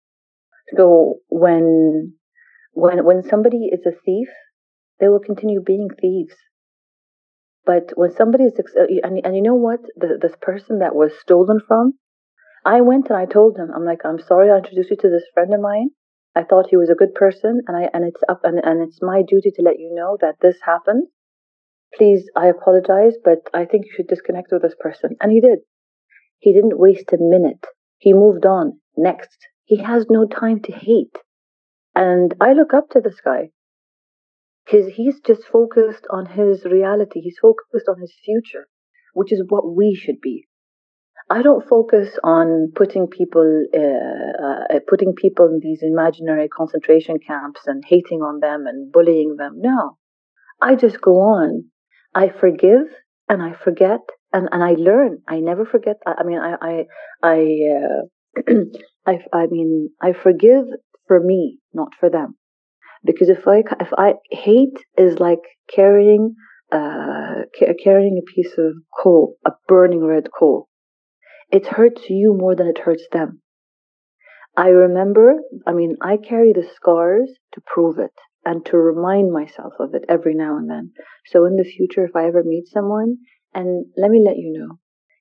[0.78, 2.14] so when
[2.74, 4.30] when when somebody is a thief
[5.00, 6.36] they will continue being thieves.
[7.66, 11.12] But when somebody is, uh, and, and you know what, the, this person that was
[11.20, 11.94] stolen from,
[12.66, 15.28] I went and I told him, I'm like, I'm sorry I introduced you to this
[15.34, 15.90] friend of mine.
[16.36, 19.02] I thought he was a good person, and I and it's up and, and it's
[19.02, 21.08] my duty to let you know that this happened.
[21.96, 25.16] Please, I apologize, but I think you should disconnect with this person.
[25.22, 25.60] And he did.
[26.40, 27.66] He didn't waste a minute.
[27.98, 28.80] He moved on.
[28.98, 29.38] Next.
[29.66, 31.18] He has no time to hate.
[31.96, 33.52] And I look up to this guy
[34.66, 38.68] his he's just focused on his reality he's focused on his future
[39.14, 40.48] which is what we should be
[41.30, 47.62] i don't focus on putting people uh, uh, putting people in these imaginary concentration camps
[47.68, 49.54] and hating on them and bullying them.
[49.58, 49.98] No.
[50.62, 51.66] I just go on.
[52.16, 52.88] I forgive
[53.30, 55.20] and i forget and, and i learn.
[55.28, 56.86] I never forget i, I mean i i
[57.24, 57.38] i
[57.78, 58.54] uh,
[59.12, 60.66] I, I mean i forgive
[61.08, 62.36] for me not for them.
[63.04, 66.36] Because if I if I hate is like carrying
[66.72, 67.44] uh,
[67.84, 70.70] carrying a piece of coal, a burning red coal.
[71.54, 73.44] It hurts you more than it hurts them.
[74.58, 75.36] I remember,
[75.68, 80.04] I mean, I carry the scars to prove it and to remind myself of it
[80.10, 80.94] every now and then.
[81.28, 83.18] So in the future, if I ever meet someone,
[83.54, 84.80] and let me let you know,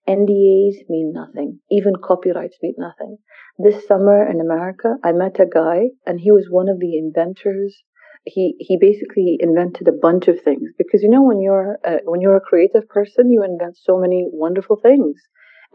[0.09, 1.61] NDAs mean nothing.
[1.71, 3.18] Even copyrights mean nothing.
[3.59, 7.83] This summer in America, I met a guy, and he was one of the inventors.
[8.25, 12.23] He he basically invented a bunch of things because you know when you're a, when
[12.23, 15.21] you're a creative person, you invent so many wonderful things,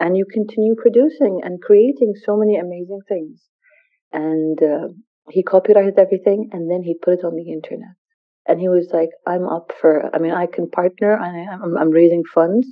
[0.00, 3.42] and you continue producing and creating so many amazing things.
[4.12, 4.88] And uh,
[5.30, 7.94] he copyrighted everything, and then he put it on the internet.
[8.46, 10.14] And he was like, "I'm up for.
[10.14, 11.18] I mean, I can partner.
[11.18, 12.66] I, I'm, I'm raising funds."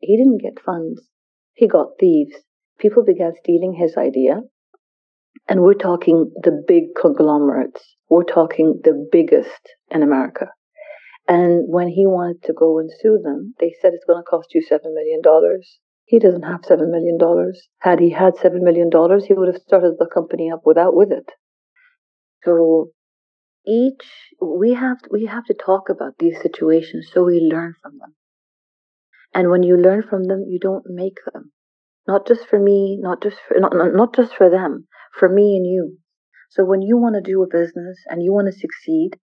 [0.00, 1.00] He didn't get funds.
[1.54, 2.36] He got thieves.
[2.78, 4.42] People began stealing his idea.
[5.48, 7.96] And we're talking the big conglomerates.
[8.08, 10.48] We're talking the biggest in America.
[11.26, 14.54] And when he wanted to go and sue them, they said it's going to cost
[14.54, 15.20] you $7 million.
[16.08, 17.18] He doesn't have $7 million.
[17.80, 18.90] Had he had $7 million,
[19.26, 21.30] he would have started the company up without with it.
[22.44, 22.92] So
[23.66, 28.14] each, we have, we have to talk about these situations so we learn from them.
[29.34, 31.52] And when you learn from them, you don't make them.
[32.06, 35.66] Not just for me, not just for, not, not just for them, for me and
[35.66, 35.98] you.
[36.48, 39.18] So when you want to do a business and you want to succeed,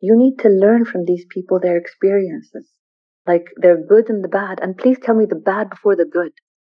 [0.00, 2.70] you need to learn from these people their experiences.
[3.26, 4.60] Like they're good and the bad.
[4.60, 6.32] And please tell me the bad before the good.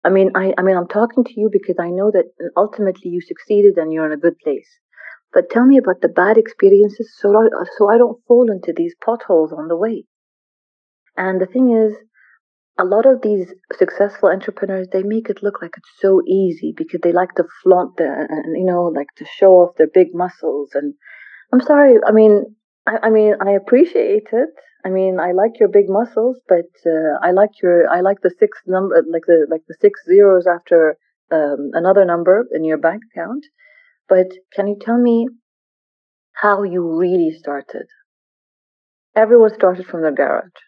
[0.03, 3.21] I mean, I, I mean, I'm talking to you because I know that ultimately you
[3.21, 4.69] succeeded and you're in a good place.
[5.33, 8.95] But tell me about the bad experiences so I, so I don't fall into these
[9.03, 10.05] potholes on the way.
[11.17, 11.95] And the thing is,
[12.77, 16.99] a lot of these successful entrepreneurs they make it look like it's so easy because
[17.01, 20.93] they like to flaunt the you know like to show off their big muscles and
[21.53, 22.43] i'm sorry i mean
[22.85, 24.49] i, I mean i appreciate it
[24.85, 28.33] i mean i like your big muscles but uh, i like your i like the
[28.39, 30.97] six number like the like the six zeros after
[31.31, 33.43] um, another number in your bank account
[34.07, 35.27] but can you tell me
[36.43, 37.87] how you really started
[39.15, 40.61] everyone started from their garage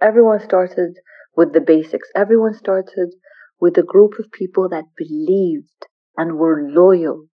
[0.00, 0.94] everyone started
[1.36, 2.08] with the basics.
[2.14, 3.14] Everyone started
[3.60, 7.26] with a group of people that believed and were loyal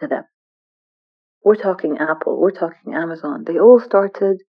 [0.00, 0.24] to them.
[1.44, 3.44] We're talking Apple, we're talking Amazon.
[3.46, 4.42] They all started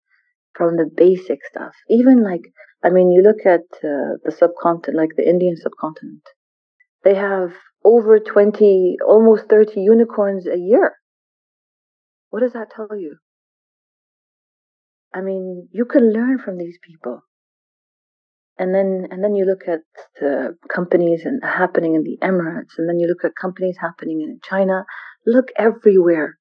[0.56, 1.74] from the basic stuff.
[1.88, 2.42] Even like,
[2.82, 6.22] I mean, you look at uh, the subcontinent, like the Indian subcontinent,
[7.04, 7.52] they have
[7.84, 10.96] over 20, almost 30 unicorns a year.
[12.30, 13.16] What does that tell you?
[15.14, 17.22] I mean, you can learn from these people
[18.58, 19.80] and then and then you look at
[20.20, 24.40] the companies and happening in the Emirates, and then you look at companies happening in
[24.42, 24.84] China.
[25.26, 26.38] Look everywhere.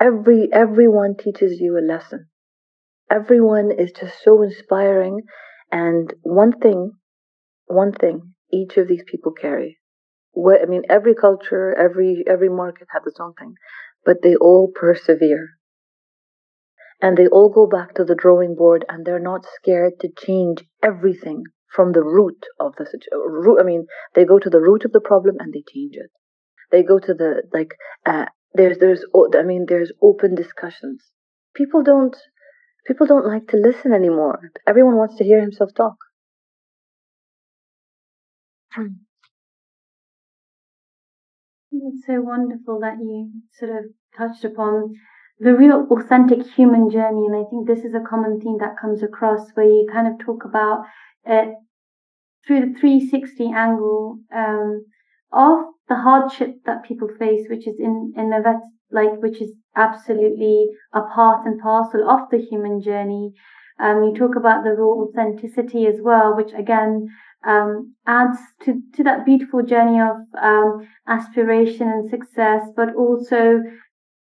[0.00, 2.26] Every everyone teaches you a lesson.
[3.10, 5.22] Everyone is just so inspiring.
[5.70, 6.92] And one thing,
[7.66, 9.78] one thing each of these people carry.
[10.32, 13.54] What I mean, every culture, every every market has its own thing,
[14.04, 15.58] but they all persevere
[17.00, 20.64] and they all go back to the drawing board and they're not scared to change
[20.82, 23.60] everything from the root of the root.
[23.60, 26.10] I mean, they go to the root of the problem and they change it.
[26.70, 27.74] They go to the like.
[28.04, 29.04] Uh, there's there's
[29.36, 31.02] I mean there's open discussions.
[31.54, 32.16] People don't
[32.88, 34.50] people don't like to listen anymore.
[34.66, 35.96] Everyone wants to hear himself talk.
[41.70, 43.84] It's so wonderful that you sort of
[44.16, 44.94] touched upon
[45.38, 47.26] the real authentic human journey.
[47.26, 50.18] And I think this is a common theme that comes across where you kind of
[50.24, 50.84] talk about
[51.24, 51.54] it
[52.46, 54.86] through the 360 angle um,
[55.30, 60.66] of the hardship that people face, which is in, in the like, which is absolutely
[60.92, 63.32] a part and parcel of the human journey.
[63.80, 67.08] Um, you talk about the raw authenticity as well, which again
[67.46, 73.60] um, adds to, to that beautiful journey of um, aspiration and success, but also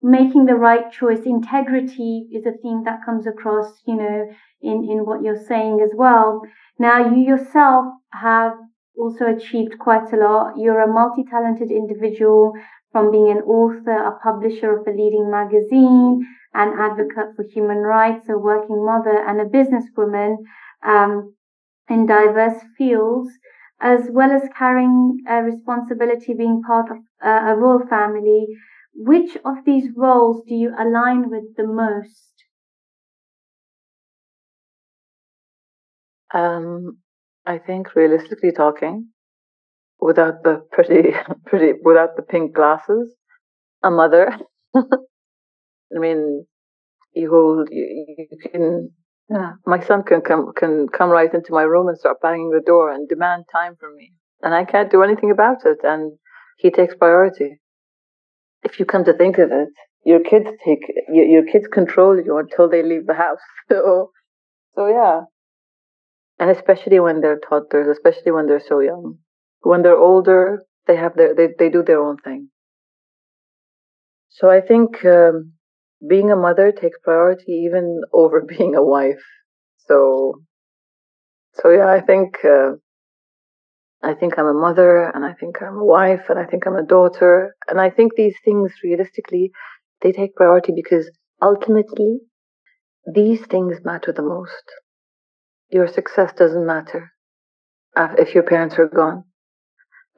[0.02, 1.19] making the right choice.
[1.26, 4.30] Integrity is a theme that comes across, you know,
[4.62, 6.41] in, in what you're saying as well.
[6.80, 8.54] Now, you yourself have
[8.97, 10.54] also achieved quite a lot.
[10.58, 12.54] You're a multi talented individual
[12.91, 18.27] from being an author, a publisher of a leading magazine, an advocate for human rights,
[18.30, 20.38] a working mother, and a businesswoman
[20.84, 21.34] um,
[21.89, 23.30] in diverse fields,
[23.80, 28.47] as well as carrying a responsibility being part of uh, a royal family
[28.93, 32.43] which of these roles do you align with the most?
[36.34, 36.97] Um,
[37.45, 39.10] I think realistically talking,
[40.01, 41.11] without the pretty,
[41.45, 43.13] pretty, without the pink glasses,
[43.83, 44.37] a mother.
[44.75, 46.45] I mean,
[47.13, 48.91] you hold, you, you can,
[49.29, 52.61] yeah, my son can come, can come right into my room and start banging the
[52.65, 54.13] door and demand time from me.
[54.41, 55.79] And I can't do anything about it.
[55.83, 56.17] And
[56.57, 57.59] he takes priority
[58.63, 59.69] if you come to think of it,
[60.03, 60.79] your kids take
[61.11, 63.39] your, your kids control you until they leave the house.
[63.69, 64.11] So,
[64.75, 65.21] so yeah,
[66.39, 69.19] and especially when they're toddlers, especially when they're so young.
[69.62, 72.50] When they're older, they have their they they do their own thing.
[74.30, 75.54] So I think um,
[76.08, 79.24] being a mother takes priority even over being a wife.
[79.88, 80.41] So,
[81.54, 82.74] so yeah, I think uh,
[84.04, 86.76] I think I'm a mother and I think I'm a wife and I think I'm
[86.76, 87.56] a daughter.
[87.67, 89.52] And I think these things realistically,
[90.02, 92.21] they take priority because ultimately
[93.06, 94.63] these things matter the most.
[95.69, 97.12] Your success doesn't matter
[97.95, 99.26] if your parents are gone.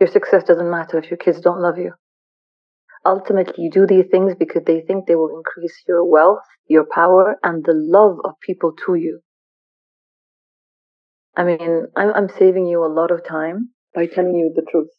[0.04, 1.94] Your success doesn't matter if your kids don't love you.
[3.06, 7.38] Ultimately, you do these things because they think they will increase your wealth, your power,
[7.42, 9.22] and the love of people to you.
[11.38, 14.90] I mean, I'm, I'm saving you a lot of time by telling you the truth.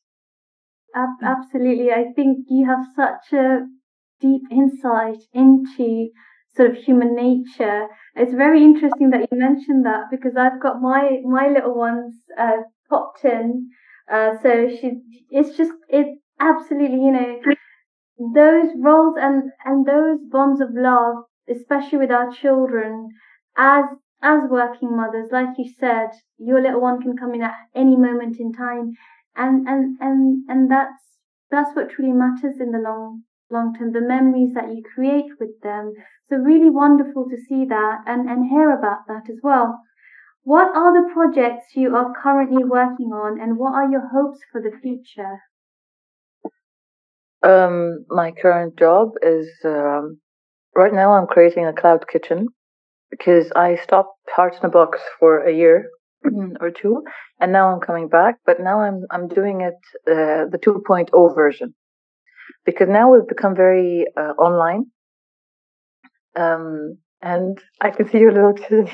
[1.23, 1.93] Absolutely.
[1.93, 3.67] I think you have such a
[4.23, 6.09] deep insight into
[6.57, 7.89] sort of human nature.
[8.17, 12.63] It's very interesting that you mentioned that because I've got my my little ones uh,
[12.89, 13.69] popped in.
[14.11, 15.01] Uh, so she,
[15.31, 17.41] it's just it absolutely, you know,
[18.35, 23.09] those roles and and those bonds of love, especially with our children,
[23.57, 23.85] as
[24.23, 28.39] as working mothers, like you said, your little one can come in at any moment
[28.41, 28.95] in time,
[29.37, 31.19] and and and and that's
[31.51, 33.93] that's what truly matters in the long long term.
[33.93, 35.93] The memories that you create with them.
[36.29, 39.81] So really wonderful to see that and and hear about that as well.
[40.45, 44.61] What are the projects you are currently working on, and what are your hopes for
[44.61, 45.41] the future?
[47.43, 50.21] Um, my current job is um,
[50.77, 52.49] right now I'm creating a cloud kitchen
[53.11, 55.89] because I stopped Hearts in a Box for a year
[56.61, 57.03] or two,
[57.41, 58.37] and now I'm coming back.
[58.45, 61.75] But now I'm I'm doing it uh, the 2.0 version
[62.67, 64.91] because now we've become very uh, online.
[66.37, 68.55] Um, and I can see your little.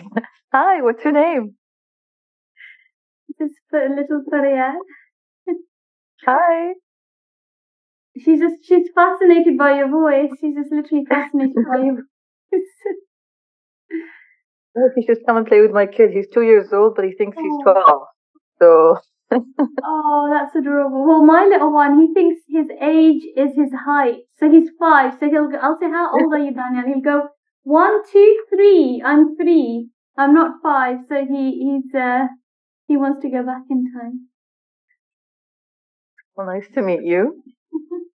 [0.53, 1.57] Hi, what's your name?
[3.39, 4.75] This little Faria.
[6.25, 6.73] Hi.
[8.19, 10.31] She's just she's fascinated by your voice.
[10.41, 12.03] She's just literally fascinated by your voice.
[14.95, 16.11] He should come and play with my kid.
[16.13, 17.63] He's two years old, but he thinks he's oh.
[17.65, 18.03] twelve.
[18.61, 18.99] So.
[19.85, 21.05] oh, that's adorable.
[21.07, 24.23] Well, my little one, he thinks his age is his height.
[24.39, 25.15] So he's five.
[25.19, 25.51] So he'll.
[25.61, 27.29] I'll say, "How old are you, Daniel?" He'll go,
[27.71, 29.01] "One, two, three.
[29.05, 29.91] I'm three.
[30.17, 30.99] I'm not five.
[31.09, 32.27] So he he's uh
[32.89, 34.27] he wants to go back in time.
[36.35, 37.45] Well, nice to meet you.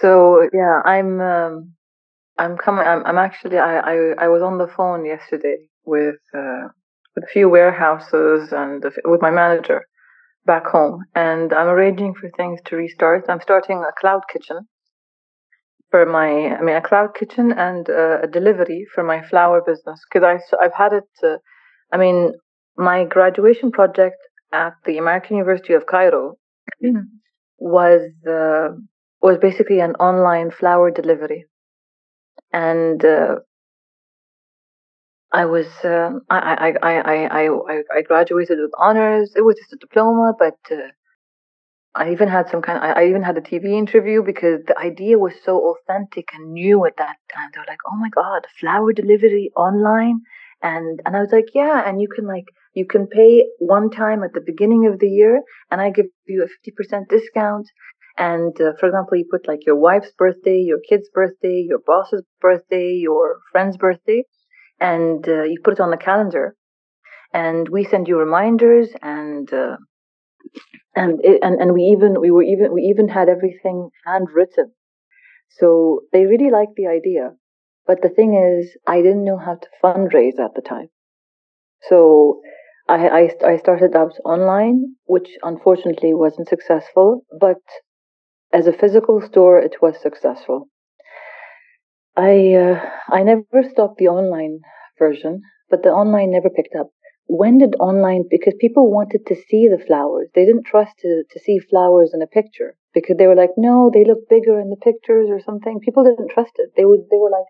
[0.00, 1.74] so yeah, I'm um,
[2.38, 2.86] I'm coming.
[2.86, 3.58] I'm, I'm actually.
[3.58, 3.94] I, I
[4.26, 6.68] I was on the phone yesterday with uh,
[7.16, 9.82] with a few warehouses and with my manager
[10.46, 13.24] back home, and I'm arranging for things to restart.
[13.28, 14.68] I'm starting a cloud kitchen
[15.90, 16.56] for my.
[16.56, 20.64] I mean, a cloud kitchen and uh, a delivery for my flower business because I
[20.64, 21.08] I've had it.
[21.22, 21.36] Uh,
[21.92, 22.32] I mean,
[22.76, 24.16] my graduation project
[24.52, 26.36] at the American University of Cairo
[26.82, 27.00] mm-hmm.
[27.58, 28.68] was uh,
[29.20, 31.46] was basically an online flower delivery
[32.52, 33.36] and uh,
[35.32, 39.32] I was um, I, I, I, I, I graduated with honors.
[39.36, 40.88] It was just a diploma, but uh,
[41.94, 42.78] I even had some kind.
[42.78, 46.84] Of, I, even had a TV interview because the idea was so authentic and new
[46.86, 47.50] at that time.
[47.52, 50.20] They were like, "Oh my god, flower delivery online,"
[50.62, 54.22] and and I was like, "Yeah," and you can like you can pay one time
[54.22, 57.66] at the beginning of the year, and I give you a fifty percent discount,
[58.16, 62.24] and uh, for example, you put like your wife's birthday, your kid's birthday, your boss's
[62.40, 64.24] birthday, your friend's birthday,
[64.80, 66.54] and uh, you put it on the calendar.
[67.32, 69.76] And we send you reminders, and uh,
[70.94, 74.72] and it, and and we even we were even we even had everything handwritten.
[75.50, 77.36] So they really liked the idea,
[77.86, 80.90] but the thing is, I didn't know how to fundraise at the time.
[81.82, 82.40] So
[82.88, 87.60] I, I, I started out online, which unfortunately wasn't successful, but
[88.52, 90.68] as a physical store, it was successful.
[92.18, 94.60] I uh, I never stopped the online
[94.98, 95.40] version,
[95.70, 96.90] but the online never picked up.
[97.28, 98.24] When did online?
[98.28, 100.28] Because people wanted to see the flowers.
[100.34, 103.90] They didn't trust to, to see flowers in a picture because they were like, no,
[103.92, 105.80] they look bigger in the pictures or something.
[105.80, 106.70] People didn't trust it.
[106.74, 107.44] They would they were like,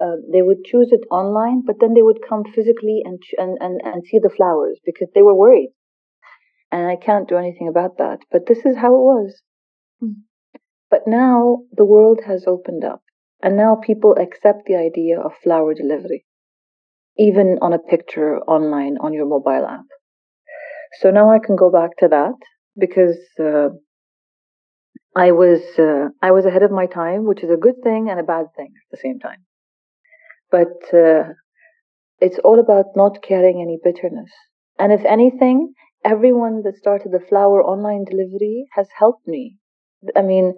[0.00, 3.80] uh, they would choose it online, but then they would come physically and, and and
[3.82, 5.72] and see the flowers because they were worried.
[6.70, 8.20] And I can't do anything about that.
[8.30, 9.42] But this is how it was.
[10.02, 10.22] Mm.
[10.90, 13.02] But now the world has opened up,
[13.42, 16.26] and now people accept the idea of flower delivery,
[17.18, 19.84] even on a picture online on your mobile app.
[21.00, 22.34] So now I can go back to that
[22.78, 23.70] because uh,
[25.14, 28.18] I was uh, I was ahead of my time, which is a good thing and
[28.18, 29.44] a bad thing at the same time.
[30.50, 31.32] But uh,
[32.20, 34.30] it's all about not carrying any bitterness.
[34.78, 39.56] And if anything, everyone that started the flower online delivery has helped me.
[40.16, 40.54] I mean,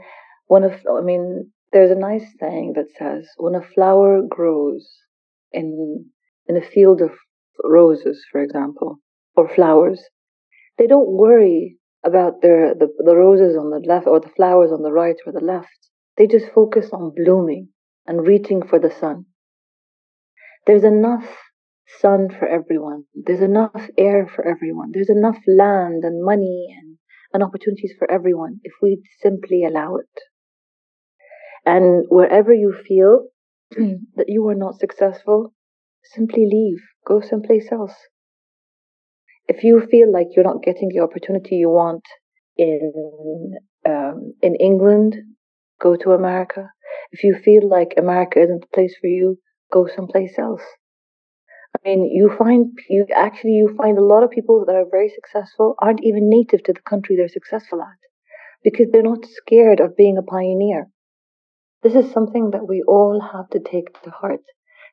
[0.46, 4.88] when a, I mean, there's a nice saying that says, when a flower grows
[5.52, 6.10] in
[6.46, 7.10] in a field of
[7.62, 8.98] roses, for example,
[9.36, 10.02] or flowers,
[10.78, 14.82] they don't worry about their the, the roses on the left or the flowers on
[14.82, 15.88] the right or the left.
[16.16, 17.68] They just focus on blooming
[18.06, 19.26] and reaching for the sun.
[20.66, 21.24] There's enough
[22.00, 23.04] sun for everyone.
[23.14, 24.90] There's enough air for everyone.
[24.92, 26.98] There's enough land and money and,
[27.32, 30.20] and opportunities for everyone if we simply allow it.
[31.66, 33.26] And wherever you feel
[33.70, 35.52] that you are not successful,
[36.04, 37.94] simply leave, go someplace else.
[39.48, 42.04] If you feel like you're not getting the opportunity you want
[42.56, 43.54] in
[43.86, 45.16] um, in England,
[45.80, 46.70] go to America.
[47.12, 49.38] If you feel like America isn't the place for you,
[49.72, 50.62] go someplace else.
[51.76, 55.10] I mean, you find you actually you find a lot of people that are very
[55.10, 57.98] successful aren't even native to the country they're successful at
[58.62, 60.88] because they're not scared of being a pioneer.
[61.82, 64.44] This is something that we all have to take to heart.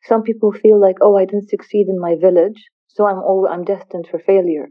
[0.04, 3.64] Some people feel like, oh, I didn't succeed in my village, so I'm all, I'm
[3.64, 4.70] destined for failure.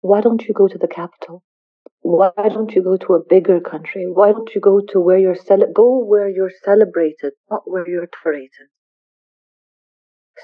[0.00, 1.42] Why don't you go to the capital?
[2.02, 4.04] Why don't you go to a bigger country?
[4.06, 8.08] Why don't you go to where you're cele- go where you're celebrated, not where you're
[8.22, 8.68] tolerated?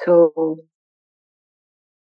[0.05, 0.59] So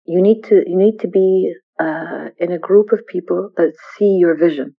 [0.05, 4.17] you need to you need to be uh, in a group of people that see
[4.19, 4.77] your vision.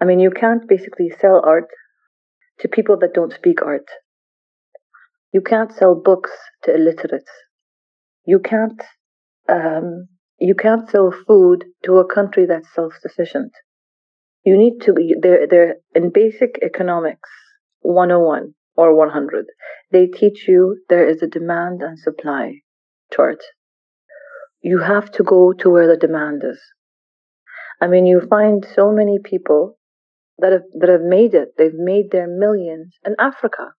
[0.00, 1.68] I mean, you can't basically sell art
[2.60, 3.88] to people that don't speak art.
[5.32, 6.30] You can't sell books
[6.64, 7.30] to illiterates.
[8.24, 8.80] You can't
[9.48, 10.08] um,
[10.38, 13.52] you can't sell food to a country that's self-sufficient.
[14.44, 15.46] You need to be there.
[15.46, 17.30] There in basic economics
[17.80, 19.46] 101 or 100,
[19.90, 22.60] they teach you there is a demand and supply
[23.12, 23.42] chart.
[24.60, 26.60] You have to go to where the demand is.
[27.80, 29.78] I mean, you find so many people
[30.38, 31.54] that have that have made it.
[31.56, 33.72] They've made their millions in Africa.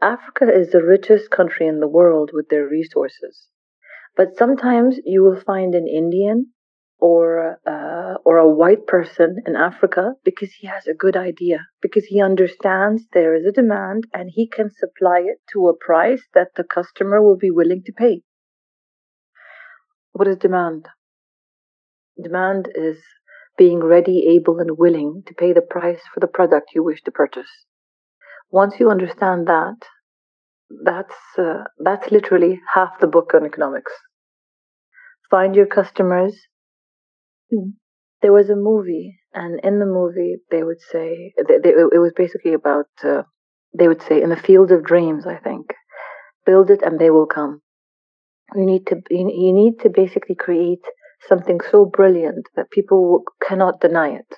[0.00, 3.48] Africa is the richest country in the world with their resources.
[4.16, 6.52] But sometimes you will find an Indian
[7.00, 12.06] or uh, or a white person in Africa because he has a good idea, because
[12.06, 16.48] he understands there is a demand and he can supply it to a price that
[16.56, 18.22] the customer will be willing to pay.
[20.12, 20.88] What is demand?
[22.20, 22.98] Demand is
[23.56, 27.12] being ready, able, and willing to pay the price for the product you wish to
[27.12, 27.66] purchase.
[28.50, 29.76] Once you understand that,
[30.84, 33.92] that's uh, that's literally half the book on economics.
[35.30, 36.46] Find your customers.
[37.50, 37.70] Hmm.
[38.22, 42.12] There was a movie, and in the movie, they would say they, they, it was
[42.16, 42.88] basically about.
[43.04, 43.22] Uh,
[43.78, 45.74] they would say, "In the field of dreams," I think,
[46.46, 47.62] build it and they will come.
[48.54, 50.84] You need to you need to basically create
[51.28, 54.36] something so brilliant that people cannot deny it.